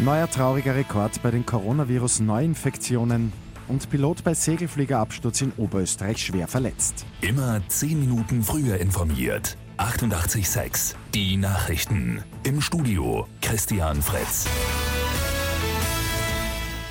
Neuer 0.00 0.28
trauriger 0.28 0.74
Rekord 0.74 1.22
bei 1.22 1.30
den 1.30 1.46
Coronavirus-Neuinfektionen 1.46 3.32
und 3.68 3.88
Pilot 3.90 4.24
bei 4.24 4.34
Segelfliegerabsturz 4.34 5.40
in 5.40 5.52
Oberösterreich 5.56 6.18
schwer 6.18 6.48
verletzt. 6.48 7.06
Immer 7.20 7.62
10 7.68 8.00
Minuten 8.00 8.42
früher 8.42 8.78
informiert. 8.78 9.56
88.6 9.78 10.96
Die 11.14 11.36
Nachrichten. 11.36 12.24
Im 12.42 12.60
Studio 12.60 13.28
Christian 13.40 14.02
Fritz. 14.02 14.48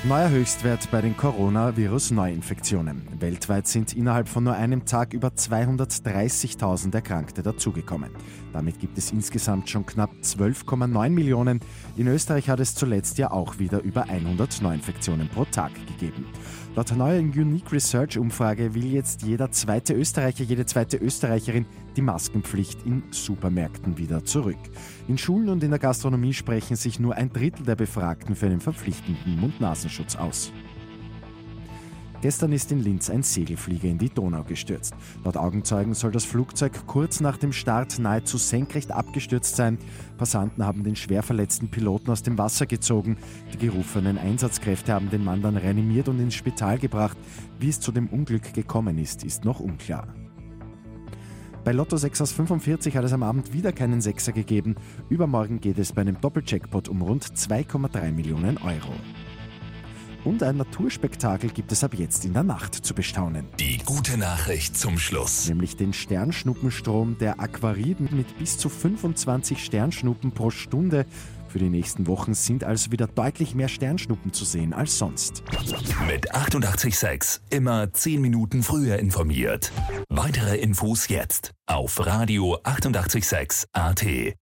Neuer 0.06 0.28
Höchstwert 0.28 0.90
bei 0.90 1.00
den 1.00 1.16
Coronavirus-Neuinfektionen. 1.16 3.08
Weltweit 3.20 3.66
sind 3.66 3.94
innerhalb 3.96 4.28
von 4.28 4.44
nur 4.44 4.52
einem 4.52 4.84
Tag 4.84 5.14
über 5.14 5.28
230.000 5.28 6.94
Erkrankte 6.94 7.42
dazugekommen. 7.42 8.10
Damit 8.52 8.78
gibt 8.80 8.98
es 8.98 9.12
insgesamt 9.12 9.70
schon 9.70 9.86
knapp 9.86 10.10
12,9 10.22 11.08
Millionen. 11.08 11.60
In 11.96 12.08
Österreich 12.08 12.50
hat 12.50 12.60
es 12.60 12.74
zuletzt 12.74 13.16
ja 13.16 13.30
auch 13.30 13.58
wieder 13.58 13.80
über 13.80 14.02
100 14.02 14.60
Neuinfektionen 14.60 15.30
pro 15.30 15.46
Tag 15.46 15.72
gegeben. 15.98 16.26
Laut 16.76 16.94
neuer 16.96 17.20
Unique 17.20 17.72
Research 17.72 18.18
Umfrage 18.18 18.74
will 18.74 18.86
jetzt 18.86 19.22
jeder 19.22 19.50
zweite 19.50 19.94
Österreicher, 19.94 20.44
jede 20.44 20.66
zweite 20.66 20.96
Österreicherin 20.96 21.66
die 21.96 22.02
Maskenpflicht 22.02 22.84
in 22.84 23.02
Supermärkten 23.10 23.96
wieder 23.96 24.24
zurück. 24.24 24.58
In 25.08 25.18
Schulen 25.18 25.48
und 25.48 25.62
in 25.62 25.70
der 25.70 25.78
Gastronomie 25.78 26.34
sprechen 26.34 26.76
sich 26.76 26.98
nur 26.98 27.14
ein 27.14 27.32
Drittel 27.32 27.64
der 27.64 27.76
Befragten 27.76 28.34
für 28.34 28.46
einen 28.46 28.60
verpflichtenden 28.60 29.40
Mund-Nasenschutz 29.40 30.16
aus. 30.16 30.52
Gestern 32.24 32.52
ist 32.52 32.72
in 32.72 32.82
Linz 32.82 33.10
ein 33.10 33.22
Segelflieger 33.22 33.86
in 33.86 33.98
die 33.98 34.08
Donau 34.08 34.44
gestürzt. 34.44 34.94
Laut 35.26 35.36
Augenzeugen 35.36 35.92
soll 35.92 36.10
das 36.10 36.24
Flugzeug 36.24 36.86
kurz 36.86 37.20
nach 37.20 37.36
dem 37.36 37.52
Start 37.52 37.98
nahezu 37.98 38.38
senkrecht 38.38 38.92
abgestürzt 38.92 39.56
sein. 39.56 39.76
Passanten 40.16 40.64
haben 40.64 40.84
den 40.84 40.96
schwer 40.96 41.22
verletzten 41.22 41.68
Piloten 41.68 42.10
aus 42.10 42.22
dem 42.22 42.38
Wasser 42.38 42.64
gezogen. 42.64 43.18
Die 43.52 43.58
gerufenen 43.58 44.16
Einsatzkräfte 44.16 44.94
haben 44.94 45.10
den 45.10 45.22
Mann 45.22 45.42
dann 45.42 45.58
reanimiert 45.58 46.08
und 46.08 46.18
ins 46.18 46.32
Spital 46.32 46.78
gebracht. 46.78 47.18
Wie 47.58 47.68
es 47.68 47.78
zu 47.78 47.92
dem 47.92 48.08
Unglück 48.08 48.54
gekommen 48.54 48.96
ist, 48.96 49.22
ist 49.22 49.44
noch 49.44 49.60
unklar. 49.60 50.08
Bei 51.62 51.72
Lotto 51.72 51.98
6 51.98 52.22
aus 52.22 52.32
45 52.32 52.96
hat 52.96 53.04
es 53.04 53.12
am 53.12 53.22
Abend 53.22 53.52
wieder 53.52 53.72
keinen 53.72 54.00
Sechser 54.00 54.32
gegeben. 54.32 54.76
Übermorgen 55.10 55.60
geht 55.60 55.78
es 55.78 55.92
bei 55.92 56.00
einem 56.00 56.18
Doppeljackpot 56.22 56.88
um 56.88 57.02
rund 57.02 57.26
2,3 57.26 58.12
Millionen 58.12 58.56
Euro. 58.56 58.94
Und 60.24 60.42
ein 60.42 60.56
Naturspektakel 60.56 61.50
gibt 61.50 61.70
es 61.70 61.84
ab 61.84 61.92
jetzt 61.94 62.24
in 62.24 62.32
der 62.32 62.42
Nacht 62.42 62.74
zu 62.74 62.94
bestaunen. 62.94 63.46
Die 63.60 63.78
gute 63.84 64.16
Nachricht 64.16 64.76
zum 64.76 64.98
Schluss. 64.98 65.48
Nämlich 65.48 65.76
den 65.76 65.92
Sternschnuppenstrom 65.92 67.18
der 67.18 67.40
Aquariden 67.40 68.08
mit 68.10 68.38
bis 68.38 68.56
zu 68.56 68.70
25 68.70 69.62
Sternschnuppen 69.62 70.32
pro 70.32 70.48
Stunde. 70.50 71.04
Für 71.48 71.58
die 71.58 71.68
nächsten 71.68 72.06
Wochen 72.06 72.32
sind 72.32 72.64
also 72.64 72.90
wieder 72.90 73.06
deutlich 73.06 73.54
mehr 73.54 73.68
Sternschnuppen 73.68 74.32
zu 74.32 74.46
sehen 74.46 74.72
als 74.72 74.98
sonst. 74.98 75.44
Mit 76.08 76.34
886 76.34 77.42
immer 77.50 77.92
10 77.92 78.20
Minuten 78.20 78.62
früher 78.62 78.98
informiert. 78.98 79.70
Weitere 80.08 80.56
Infos 80.56 81.08
jetzt 81.08 81.52
auf 81.66 82.04
Radio 82.04 82.58
886 82.64 83.68
AT. 83.72 84.32